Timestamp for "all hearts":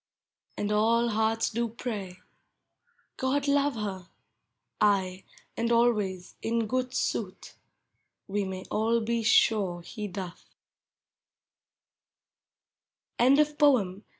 0.71-1.51